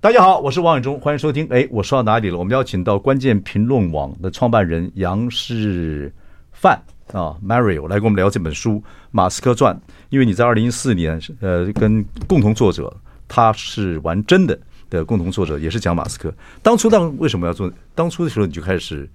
[0.00, 1.46] 大家好，我是王伟忠，欢迎收听。
[1.50, 2.36] 哎，我说到哪里了？
[2.36, 6.12] 我们邀请到关键评论网的创办人杨世
[6.52, 6.82] 范。
[7.12, 8.72] 啊，Mario 来跟我们聊这本书
[9.10, 9.74] 《马斯克传》，
[10.08, 12.94] 因为你在二零一四年，呃，跟共同作者，
[13.28, 16.34] 他是玩真的的共同作者，也是讲马斯克。
[16.62, 17.70] 当初当为什么要做？
[17.94, 19.08] 当初的时候你就开始。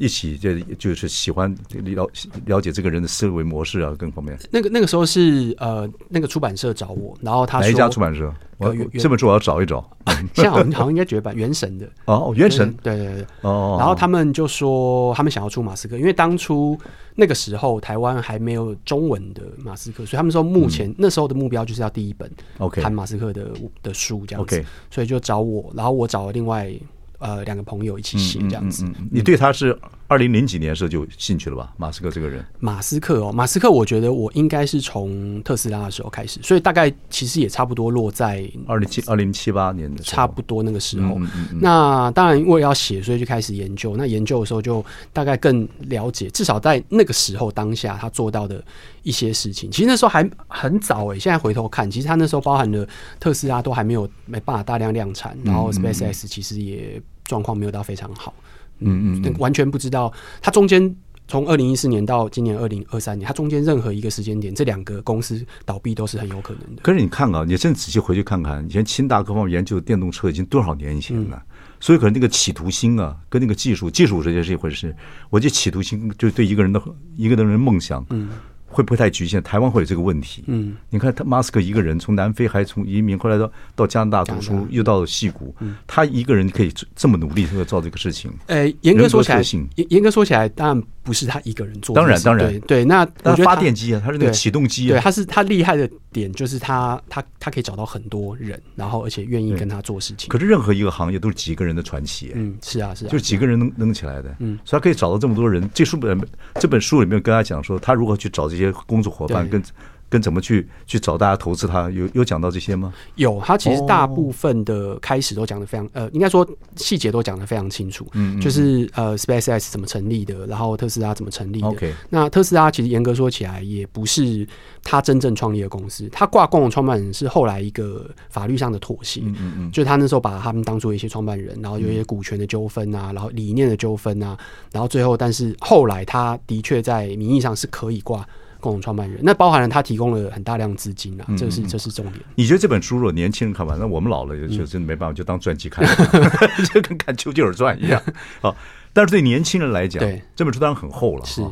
[0.00, 2.10] 一起就就是喜欢了
[2.46, 4.34] 了解这个人的思维模式啊，各方面。
[4.50, 8.32] 那个那个时候是呃，那个出版社找我，然后他说哪一家出版社？
[8.56, 9.86] 我这本书我要找一找。
[10.34, 13.76] 现在好像好像应该绝版，原神的哦，原神对对对哦。
[13.78, 16.78] 然后他们就说他们想要出马斯克，因为当初
[17.14, 23.50] 那个时候台湾还没有中文的马斯克，所以他们说目前那时候的目标就是要第一本 OK 谈马斯克的
[23.82, 26.72] 的书这样子，所以就找我，然后我找了另外。
[27.20, 28.84] 呃，两个朋友一起写这样子。
[29.10, 29.78] 你对他是
[30.08, 31.72] 二零零几年的时候就兴趣了吧？
[31.76, 32.44] 马斯克这个人。
[32.58, 41.20] 马斯克哦，马斯克，我觉得我应该是从特斯拉的时候开始，所以大概其实也差不多落在二零七二零七八年的时候，差不多那个时候。
[41.60, 43.96] 那当然，因为要写，所以就开始研究。
[43.98, 48.64] 那研究的时候，就大概更了解，至少在那个时候当下他做到的
[49.02, 49.70] 一些事情。
[49.70, 52.88] 其实那时候还很早诶、欸，现在回头看，其实他那时候包含了
[53.20, 57.00] 特斯拉都还没有没办法大量量产，然后 SpaceX 其实也。
[57.30, 58.34] 状况没有到非常好，
[58.80, 60.12] 嗯嗯，完全不知道
[60.42, 60.94] 他中间
[61.28, 66.82] 从二零一四年到今年二零二三年，他中间任何一个时间点，这两个公司倒闭都是很有可能的。
[66.82, 71.40] 可是你看啊，你真仔细回去看看，以前清大各方面研究电动车已经多少年以前了，
[71.78, 74.92] 所以可能那个企图心啊，跟那个技术，技术这些是一回事，
[75.30, 76.82] 我觉得企图心就是对一个人的
[77.16, 78.30] 一个人的梦想，嗯，
[78.70, 79.42] 会不会太局限？
[79.42, 80.44] 台湾会有这个问题。
[80.46, 88.30] 嗯，你看他马斯克一个人从南非还从移民后来到到加拿大读书，又到了矽谷，嗯，他一个人可以这么努力去做这个事情。
[88.46, 89.42] 呃，严格说起来，
[89.74, 91.94] 严严格说起来，当然不是他一个人做。
[91.96, 92.84] 当然，当然，对对。
[92.84, 94.94] 那他发电机啊，他是那个启动机啊。
[94.94, 100.28] 对，他是他厉害的点就是他他他可以找到很多人，然后而且愿意跟他做事情。
[100.28, 102.32] 可是任何一个行业都是几个人的传奇。
[102.34, 104.34] 嗯，是啊，是啊，就是几个人能能起来的。
[104.38, 105.68] 嗯，所以他可以找到这么多人。
[105.74, 106.20] 这书本
[106.54, 109.48] 这本书里面跟他讲说，他如何去找这些工作伙伴。
[109.48, 109.62] 跟
[110.10, 112.92] 跟怎么去去找大家投资他，有有讲到这些吗？
[113.14, 116.44] 有，他其实大部分的开始都讲的非常呃，应该说
[116.74, 118.04] 细节都讲的非常清楚。
[118.14, 121.68] 嗯，就是呃，SpaceX 怎么成立的，然后特斯拉怎么成立的。
[121.68, 124.44] OK，那特斯拉其实严格说起来也不是
[124.82, 129.20] 他真正创立的公司，他挂共同创办人是后来一个法律上的妥协。
[129.20, 134.36] 嗯嗯嗯，就是他那时候把他们当做一些创办人，然后有一些股权的纠纷啊，然后理念的纠纷啊，
[134.72, 138.26] 然后最后但是后来他的确在名义上是可以挂。
[138.60, 142.24] 共同创办人，那包含了他提供了很大量资金啊，这是这是重点。
[142.34, 145.84] 你觉得这本书如果年轻人看完，那我们老了就真的没办法，就当传记看，
[146.72, 148.00] 就跟看丘吉尔传一样。
[148.40, 148.54] 好，
[148.92, 151.24] 但是对年轻人来讲，对这本书当然很厚了。
[151.24, 151.42] 是，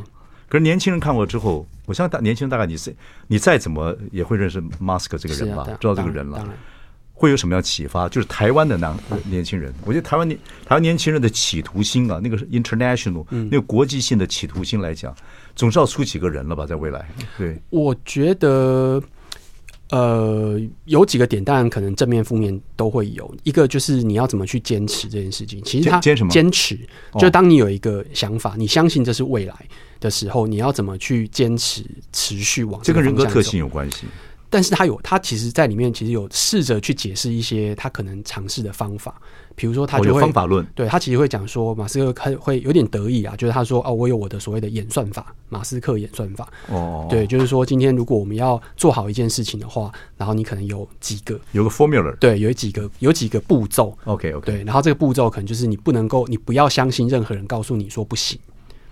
[0.47, 2.95] 可是年轻人看过之后，我相信大年轻人大概你是
[3.27, 6.47] 你再怎么也会认识马斯克这个人吧，知道这个人了。
[7.13, 8.07] 会有什么样启发？
[8.07, 15.13] 就是台湾的男年轻人，我觉得台湾年台湾年轻人的企图心啊，那个是 international，那个国际性的企图心来讲，
[15.59, 16.65] 总是要出几个人了吧？
[16.65, 17.05] 在未来，
[17.37, 19.03] 对，我觉得，
[19.89, 23.35] 呃，有几个点，当然可能正面、负面都会有。
[23.43, 25.61] 一个就是你要怎么去坚持这件事情。
[25.63, 26.79] 其实他坚持，
[27.19, 29.53] 就当你有一个想法，你相信这是未来
[29.99, 34.07] 的时候，你要怎么去坚持、持续往这个人格特性有关系。
[34.49, 39.21] 但是他有，他其实在里面其实有试着去解释一些他可能尝试的方法，
[39.59, 58.39] 比如说他就会方法论，对他其实会讲说，马斯克会有点得意啊，就是他说哦，我有我的所谓的演算法，马斯克演算法，哦，对，就是说今天如果我们要做好一件事情的话，然后你可能有几个有个 formula，对，有几个有几个步骤，OK OK，对，然后这个步骤可能就是你不能够，你不要相信任何人告诉你说不行。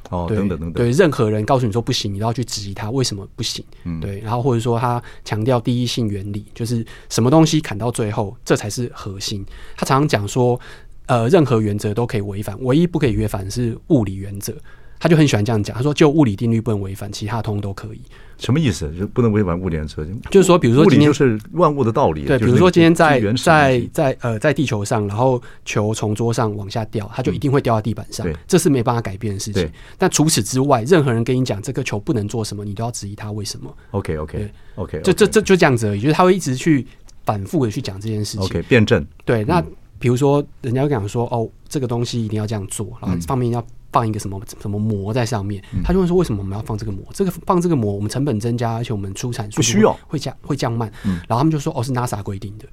[0.10, 3.64] 哦，等等等等，对，任何人告诉你说不行，你都要去质疑他为什么不行。
[3.84, 9.46] 嗯，对，然后或者说他强调第一性原理，就是什么东西砍到最后，这才是核心。
[9.76, 10.60] 他常常讲说，
[11.08, 14.56] 呃，任何原则都可以违反，唯一不可以违反的是物理原则。
[15.00, 18.02] 他就很喜欢这样讲，他说就物理定律不能违反，其他通都可以。
[18.38, 18.94] 什么意思？
[18.98, 20.06] 就不能违反物理原则？
[20.30, 22.26] 就是说，比如说今天，物理就是万物的道理。
[22.26, 29.70] 对，比如说今天在在在呃在地球上，然后球从桌上往下掉，它就一定会掉到地板上，这是没办法改变的事情。
[29.98, 33.76] 但除此之外，任何人跟你讲这个球不能做什么，你都要质疑他为什么。
[33.92, 36.86] OK OK OK，就这这就这样子而已，就是他会一直去
[37.26, 38.46] 反复的去讲这件事情。
[38.46, 39.06] OK，辩证。
[39.26, 39.64] 对，那
[40.00, 43.66] 比如说人家会讲说哦，这个东西一定要这样做，然后方面要。
[43.92, 47.04] 放一个什么什么膜在上面，他就会说，为什么我们要放这个膜？
[47.14, 50.92] 这个放这个膜，我们成本增加，而且我们出产不需要会降会降慢。
[51.04, 52.66] 然后他们就说，哦，是 NASA 规定的。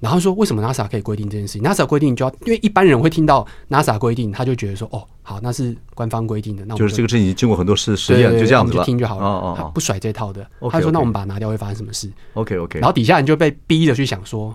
[0.00, 6.64] 然后说，为什么 NASA 可以规定这件事情？NASA 规定就要，因为一般人会听到 NASA 规定，他就觉得说，哦，好，那是官方规定的。
[6.64, 9.24] 那我们就是这个事情经过很多实实验，就这样子就听就好了。
[9.24, 10.48] 哦他不甩这套的。
[10.70, 12.78] 他说，那我们把它拿掉会发生什么事？OK OK。
[12.78, 14.54] 然后底下人就被逼着去想说。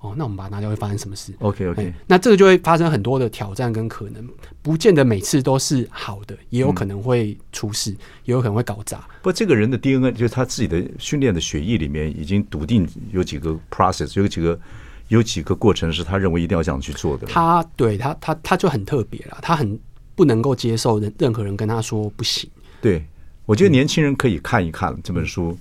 [0.00, 4.24] 哦，那我们把它拿掉会发生什么事？OK OK，那这个就会发生很多的挑战跟可能，
[4.62, 8.98] 不见得每次都是好的，也有可能会出事，嗯、也有可能会搞砸。
[8.98, 14.56] 不过这个人的 DNA 就是他自己的训练的血液里面已经笃定有几个 process，有几个
[15.08, 17.26] 有几个过程是他认为一定要这样去做的。
[17.26, 19.76] 他对他他他就很特别了，他很
[20.14, 22.48] 不能够接受任任何人跟他说不行。
[22.80, 23.04] 对，
[23.46, 25.50] 我觉得年轻人可以看一看这本书。
[25.50, 25.58] 嗯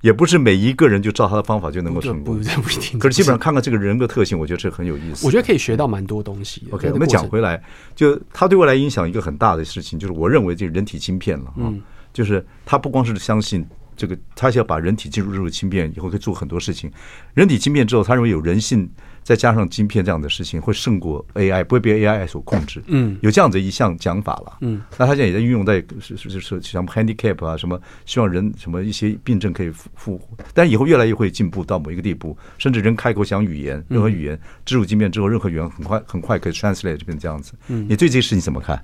[0.00, 2.98] 也不是每一个人就照他的方法就能够成功，不不一定。
[2.98, 5.26] 可是基本上看看这个人格特性，我觉得这很有意思。
[5.26, 6.66] 我觉得可以学到蛮多东西。
[6.70, 7.60] OK，我们讲回来，
[7.96, 11.72] 就他对未来影响一个很大的事情，就是我认为这个人体芯片了啊，
[12.12, 13.66] 就是他不光是相信
[13.98, 16.90] 这个，他是要把人体进入入芯片以后可以做很多事情。
[17.34, 18.88] 人体晶片之后，他认为有人性。
[19.24, 22.82] 再加上晶片这样的事情，会胜过 AI，不会被 AI 所控制。
[22.86, 24.56] 嗯，有这样子一项讲法了。
[24.62, 37.52] 嗯，那他现在也在运用在是是是是像 handicap 啊什么，希望人什么一些病症可以复活，但以后越来越会进步到某一个地步，甚至人开口讲语言，任何语言植入晶片之后，任何语言很快很快可以 translate 变成这样子。
[37.66, 38.82] 嗯，你对这个事情怎么看？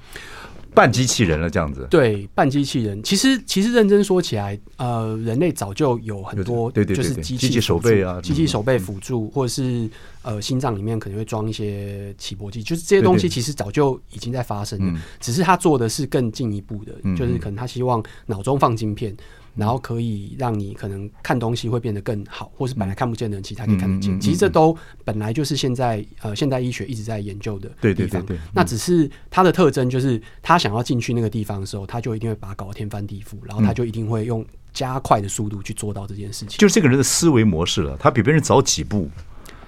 [0.75, 1.87] 半机器人了，这样子。
[1.89, 9.89] 对，半机器人，其实其实认真说起来，呃，人类早就有很多，对对对，就是机器手背啊，机器手背辅助，或者是
[10.23, 19.17] 呃，心脏里面可能会装一些起搏器，就是这些东西其实早就已经在发生了，只是他做的是更进一步的，就是可能他希望脑中放晶片。
[19.57, 24.19] 然后可以让你可能看东西会变得更好，或是本来看不见的人，其实他可以看得见。
[24.21, 28.25] 其实这都本来就是现在呃现代医学一直在研究的地方。
[28.53, 36.59] 那只是它的特征就是，他想要进去那个地方的时候，他就一定会把它搞得天翻地覆，然后他就一定会用加快的速度去做到这件事情。
[36.59, 39.09] 就是这个人的思维模式了，他比别人早几步，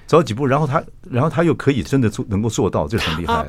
[0.06, 3.48] 早几步，然后他，然后他又可以真的做，能够做到，这很厉害。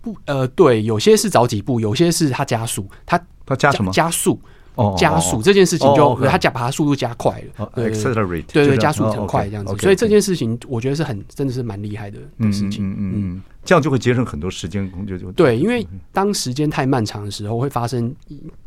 [0.00, 3.92] 不，呃，对，有些是早几步，有些是他加速，他他加什么？
[3.92, 4.40] 加速。
[4.76, 12.18] 哦，加速这件事情就他加把它速度加快了，accelerate，对对，加速很快这样子，所以这件事情我觉得是很真的是蛮厉害的
[12.50, 18.12] 事情，嗯嗯，这样就会节省很多时间，就就对，因为当时间太漫长的时候，会发生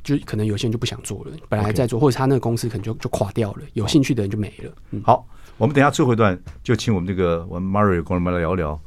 [0.01, 5.01] 就可能有些人就不想做了，本来在做，或者他那个公司可能就就垮掉了，有兴趣的人就没了。
[5.03, 8.79] 好，我们等下最后一段就请我们这个我们 Mario 跟我们来聊聊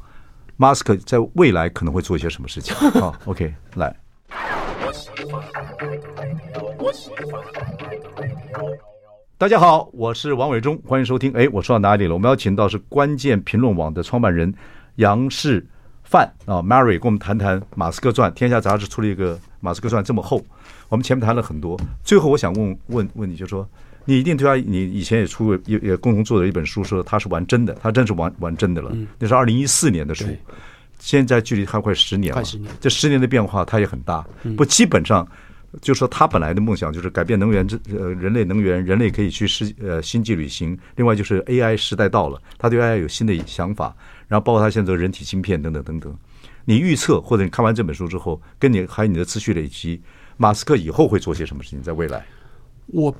[0.57, 2.75] ，Mask 在未来可能会做一些什么事情。
[2.99, 3.95] 好，OK，来。
[9.37, 11.31] 大家好，我是王伟忠，欢迎收听。
[11.33, 12.13] 哎，我说到哪里了？
[12.13, 14.53] 我们要请到是关键评论网的创办人
[14.95, 15.65] 杨世
[16.03, 18.31] 范啊，Mary 跟我们谈谈《马斯克传》。
[18.33, 20.43] 天下杂志出了一个《马斯克传》这么厚，
[20.89, 21.79] 我们前面谈了很多。
[22.03, 23.67] 最后，我想问问问你，就说
[24.05, 28.95] 你一定对他，你以前也出过也也共同做的一本书，说他是玩真的，他真是玩玩真的了。
[29.17, 30.25] 那是二零一四年的书，
[31.01, 32.41] 现在距离还快十年了，
[32.79, 34.25] 这十年的变化他也很大。
[34.55, 35.27] 不，基本上。
[35.81, 40.77] 就说他本来的梦想就是改变能源，这呃人类能源，人类可以去世呃星际旅行。
[40.97, 43.95] 另外就是 AI 时代到了，他对 AI 有新的想法，
[44.27, 46.13] 然后包括他现在人体芯片等等等等。
[46.65, 50.01] 你预测或者你看完这本书之后，跟你还有你的持续累积，
[50.35, 51.81] 马斯克以后会做些什么事情？
[51.81, 52.25] 在未来，
[52.87, 53.15] 我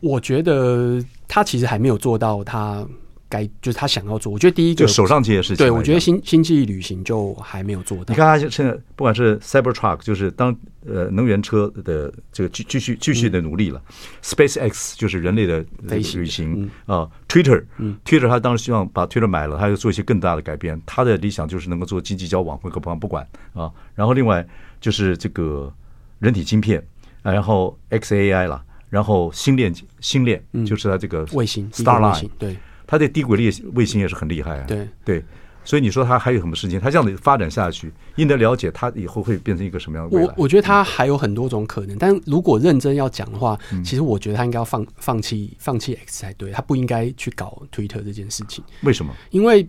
[0.00, 2.88] 我觉得他其实还没有做到他。
[3.32, 5.56] 该就是他想要做，我觉得第一个就手上这些事情。
[5.56, 8.04] 对，我觉得星星际旅行就还没有做到。
[8.08, 10.54] 你看他现在不管是 Cybertruck，就是当
[10.86, 13.80] 呃能源车的这个继继续继续的努力了。
[14.22, 17.08] SpaceX 就是人类的旅行啊。
[17.26, 20.78] Twitter，Twitter 他当时希望把 Twitter 买了，他要做一些更大的改变。
[20.84, 23.72] 他的理想就是能够做经济交往，或者不不管啊。
[23.94, 24.46] 然后另外
[24.78, 25.72] 就是这个
[26.18, 26.84] 人体晶片，
[27.22, 32.58] 然后 XAI 了，然后星链星链就是他这个卫星 Starline 对。
[32.92, 35.24] 他的低轨卫卫星也是很厉害啊，对对，
[35.64, 36.78] 所以你说他还有什么事情？
[36.78, 40.28] 他这样子发展下去，应该了解他以后会变成一个什么样的未来？
[40.36, 48.62] 我我觉得他还有很多种可能，但如果认真要讲的话，其实我觉得他应该要放放弃放弃 X 才对，他不应该去搞 Twitter 这件事情。
[48.82, 49.14] 为什么？
[49.30, 49.66] 因为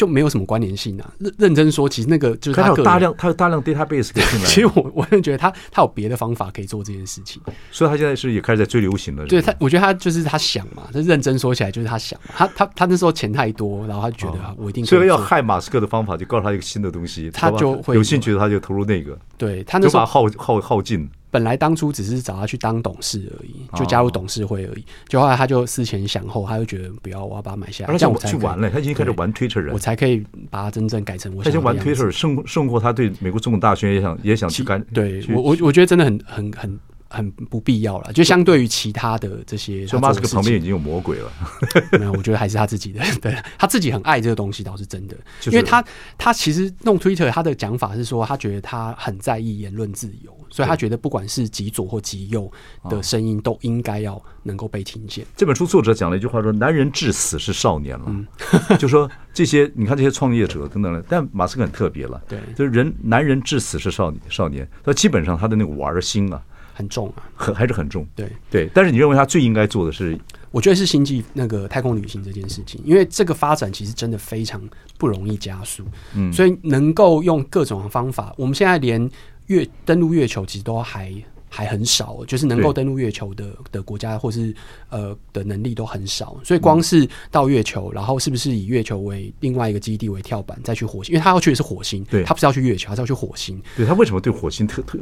[0.00, 0.10] 就。
[0.10, 1.08] 没有什么关联性啊！
[1.20, 4.44] 认认真说，其实那个就是他，他有大量，他有大量 database 可以进来。
[4.50, 9.24] 其实我我真觉得他他有别的方法可以做这件事情，所以他现在是也开始在追流行了。
[9.26, 14.98] 对他，我觉得他就是他想嘛，他认真说起来就是他想嘛，他他他那时候钱太多，然后他觉得我一定可以。
[14.98, 19.16] 所以要害马斯克的方法，就告诉他一个新的东西，他就会有兴趣的他就投入那个。
[19.38, 21.08] 对他那时候就把耗耗耗尽。
[21.30, 24.84] 本来当初只是找他去当董事而已，就加入董事会而已。
[25.08, 27.96] 就后来他就思前想后，他就觉得不要，我要把它买下来。
[27.96, 31.42] 这样我去玩了，他已经开始玩 Twitter 了，我才可以把它真正改成我。
[31.42, 34.84] 他已经玩 Twitter，胜胜过他对美国总统大选也想也想去干。
[34.92, 36.80] 对我我我觉得真的很很很。
[37.12, 41.32] 很不必要了，就相对于其他的这些，所以马斯克旁边已经有魔鬼了。
[41.98, 45.16] 没有，我觉得还是他自己的， 对，他自己很爱这个东西，倒是真的。
[45.46, 45.84] 因为他
[46.16, 52.50] 他其实弄 Twitter，他的讲法是说，他觉得他很在意言论自由，所以他觉得不管是极左或极右
[52.88, 55.24] 的声音，都应该要能够被听见。
[55.36, 58.26] 这本书作者讲了一句话说：“男人至死是少年了。”
[58.78, 66.42] 就说这些，你看这些创业者等等的，但马斯克很特别了，对，就是人男人至死是少年少年，他基本上他的那个玩心啊。
[66.72, 68.06] 很重啊，很还是很重。
[68.14, 70.18] 对对，但是你认为他最应该做的是？
[70.50, 74.60] 我觉得是星际那个太空旅行这件事情，因为这个发展其实真的非常
[74.96, 75.84] 不容易加速。
[76.14, 79.10] 嗯，所以能够用各种方法，我们现在连
[79.50, 81.12] 月登陆月球其实都还。
[81.52, 84.54] 还很少，就是能够登陆月球的的国家，或是
[84.88, 91.12] 呃的能力都很少，所以光是到月球，然后是不是以月球为另外一个基地为跳板，再去火星？
[91.12, 93.60] 因为他要去的是火星，对，他不是要去月球，他是要去火星。
[93.76, 94.96] 对，他为什么对火星特特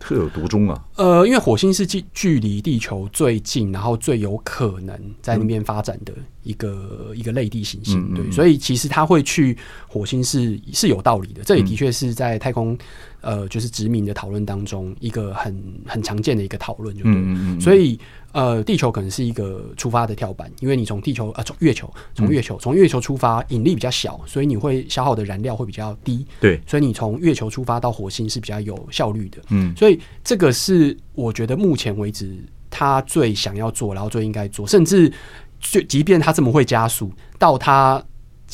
[0.00, 0.84] 特有独钟啊？
[0.96, 8.12] 呃，因为火星是距距离地球最近，然后最有可能在那边发展的一个、嗯、一个类地行星。
[8.14, 11.44] 对，所以其实他会去火星是是有道理的。
[11.44, 12.76] 这也的确是在太空。
[13.24, 15.56] 呃，就是殖民的讨论当中，一个很
[15.86, 17.12] 很常见的一个讨论，就对。
[17.12, 17.60] 嗯嗯嗯。
[17.60, 17.98] 所以，
[18.32, 26.26] 呃，地球可能是一个出发的跳板，因为你从地球啊，从月球，从月球，从月球出发，引力比较小，所以你会消耗的燃料会比较低。
[26.38, 26.60] 对。
[26.66, 29.38] 所以你从月球出发到火星是比较有效率的。
[29.48, 29.74] 嗯。
[29.74, 32.36] 所以这个是我觉得目前为止
[32.68, 35.10] 他最想要做，然后最应该做，甚至
[35.60, 38.04] 就即便他这么会加速，到他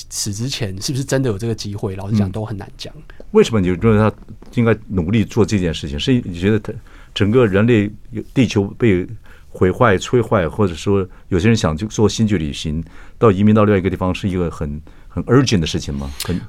[0.09, 1.96] 死之前是不是真的有这个机会？
[1.96, 2.94] 老实讲，都很难讲。
[3.33, 4.16] 为什么你觉得他
[4.55, 5.99] 应该努力做这件事情？
[5.99, 6.73] 是你觉得他
[7.15, 7.90] 整个人类
[8.35, 9.07] 地球被
[9.48, 12.83] 毁坏、摧坏，或者说有些人想去做星际旅行，
[13.19, 16.11] 到移民到另外一个地方，是一个很很 urgent 的事情吗？
[16.25, 16.40] 很，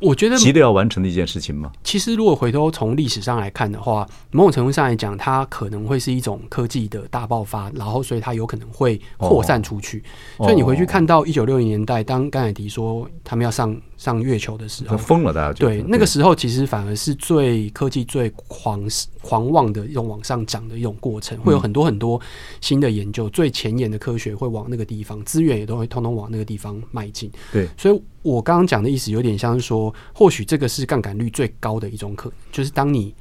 [0.00, 1.72] 我觉得急着要完成的一件事情吗？
[1.82, 10.04] 其实，如果回头从历史上来看的话，某种程度上来讲，它可能会是一种科技的大爆发，然后所以它有可能会扩散出去。
[10.36, 18.88] 哦、所以你回去看到一九六零年代，当甘乃迪说他们要上上月球的时候，疯了，大家对那个时候其实反而是最科技最狂
[19.20, 22.18] 狂妄的一种往上涨的一种过程，会有很多很多
[22.62, 27.30] 新的研究，最前沿的科学会往那个地方，资源也都会通通往那个地方迈进。
[27.52, 28.02] 对，所以。
[28.22, 33.14] 我刚刚讲的意思有点像是说，或许这个是杠杆率最高的一种可能，就是当你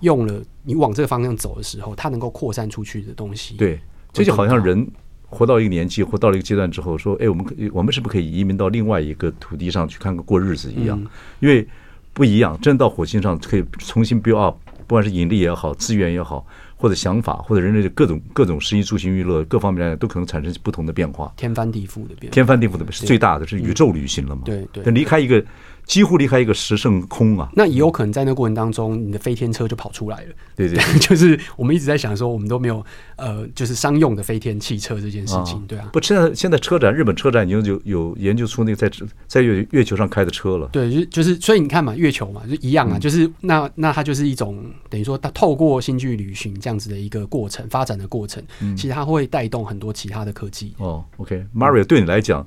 [0.00, 3.56] 用了你往这个方向走的时候，它能够扩散出去的东西。
[3.56, 3.80] 对，
[4.12, 4.86] 这就好像人
[5.32, 11.00] 活到一个年纪，活到了一个阶段之后，说：“哎，我们可我们是不是可以移民到另外一个土地上去看看过日子一样？
[11.00, 11.08] 嗯、
[11.40, 11.66] 因为
[12.12, 16.46] 不一样，真的到火星上可以重新 build up，不管是引力也好，资源也好。”
[16.82, 24.42] 或者想法，或者人类的各种各种食衣住行娱乐各方面来讲，都可能产生不同的变化，天翻地覆的变化，天翻地覆的是最大的，是宇宙旅行了嘛？
[24.44, 25.40] 对对，离开一个。
[25.86, 27.50] 几乎离开一个十胜空啊！
[27.54, 30.26] 那也有可能在那个过程当中，你的飞天车就跑出来了。
[30.56, 32.84] 对对， 就是我们一直在想说，我们都没有
[33.16, 35.90] 呃，就是商用的飞天汽车这件事情，对啊。
[35.92, 38.90] 不，现在现在车展，日本车展已经有有研究出那个在
[39.26, 40.68] 在月月球上开的车了。
[40.72, 48.42] 对，就就是所以你看嘛，月球嘛，就一样啊，就是那那它就是一种等于说，它透过星际旅行这样子的一个过程发展的过程，
[48.76, 50.74] 其实它会带动很多其他的科技。
[50.78, 52.46] 哦，OK，Mario，对你来讲。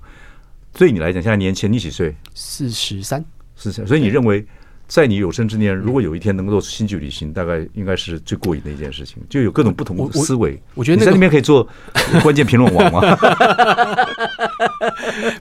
[0.77, 2.13] 对你来讲，现在年前，你几岁？
[2.33, 3.23] 四十三，
[3.55, 3.87] 四十三。
[3.87, 4.45] 所以你认为，
[4.87, 9.23] 在你有生之年，如果有一天能够做星际旅行，大概应该是最过瘾的一件事情。
[9.29, 10.51] 就有各种不同的思维。
[10.51, 11.65] 我，我觉得、那个、你在那边可以做
[12.21, 12.99] 关键评论网吗？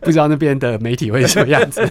[0.01, 1.85] 不知道那边的媒体会什么样子。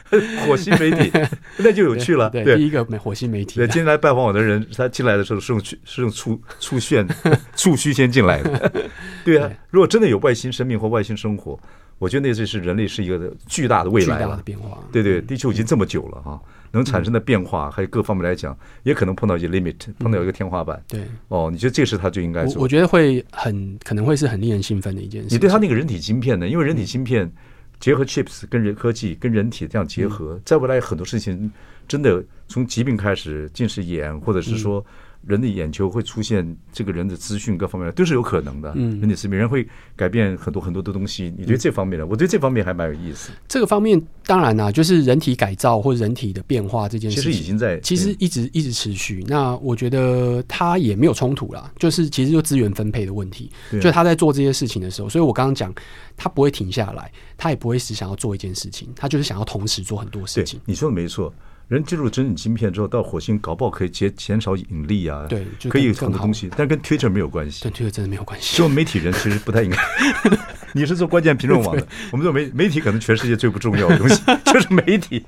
[0.46, 1.10] 火星媒体
[1.56, 2.28] 那就有趣了。
[2.28, 3.56] 对第一个火星媒体。
[3.56, 7.08] 对，今天来拜访我的人，他进来的时候是用是用触触线
[7.56, 8.70] 触须先进来的。
[9.24, 11.58] 对啊，如果真的有外星生命或外星生活。
[12.00, 14.78] 我觉得那这是人类是一个巨大的未来了，变化。
[14.90, 16.40] 对对，地球已经这么久了哈，
[16.72, 20.82] 能产生的变化还有各方面来讲，也可能碰到一些 limit，碰到一个天花板。
[20.88, 22.62] 对，哦，你觉得这是他就应该做？
[22.62, 25.28] 我觉得会很可能会是很令人兴奋的一件事。
[25.30, 26.48] 你对他那个人体芯片呢？
[26.48, 27.30] 因为人体芯片
[27.78, 31.52] 结合 chips 跟人科技跟人体这样结合，在未来很多事情
[31.86, 34.82] 真的从疾病开始，近视眼或者是说。
[35.26, 38.72] 人的眼球会出现这个人的资讯各方面都是有可能的。
[38.74, 41.32] 嗯，人体思维人会改变很多很多的东西。
[41.36, 42.06] 你觉得这方面呢？
[42.06, 43.30] 我对这方面还蛮有意思。
[43.46, 49.24] 这个方面当然啦、啊，就是人体改造或者人体的变化这件事情，其实已经在，其实一直一直持续。
[49.28, 53.50] 那我觉得他也没有冲突啦，就是其实就资源分配的问题。
[53.80, 55.72] 就他在做这些事情的时候，所以我刚刚讲
[56.16, 60.58] 他不会停下来，他也不会只想要做一件事情，他就是想要同时做很多事情。
[60.64, 61.32] 你说的没错。
[61.70, 68.56] 人进入真理芯片之后，到火星搞不好可以减减少引力啊，对，可以很多东西，但跟 Twitter 没有关系，跟 Twitter 真的没有关系。
[68.56, 69.78] 做媒体人其实不太应该，
[70.74, 75.24] 你是做关键评论网的，我们做媒媒体可能全世界最不重要的东西 就是媒体。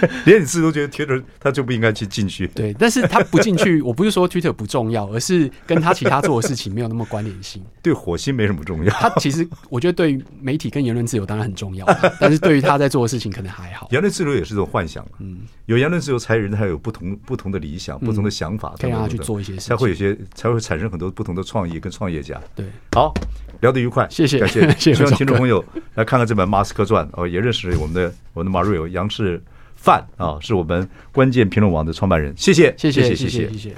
[0.26, 2.46] 连你自己都觉得 Twitter 他就不应该去进去。
[2.48, 7.62] 对，但是他不进去， 我不是说 Twitter 不重要，而是跟他其他做的事情没有那么关联性。
[7.82, 8.90] 对火星没什么重要。
[8.94, 11.86] 他其实我觉得对于媒体跟言论自由当然很重要，
[12.20, 13.88] 但是对于他在做的事情可能还好。
[13.90, 15.04] 言论自由也是一种幻想。
[15.18, 22.40] 嗯，有言论自由才人才有不同不同的理想、不同的想法，可以让他去做一些才会有些才会产生很多不同的创意跟创业家。
[22.54, 23.12] 对，好，
[23.60, 25.62] 聊得愉快，谢谢，感谢，希望听众朋友
[25.94, 29.42] 来看看这本《马斯克传》哦，也认识我们的我们的马瑞友杨智
[29.84, 32.32] 范啊，是我们关键评论网的创办人。
[32.38, 33.74] 谢谢，谢谢，谢谢，谢谢。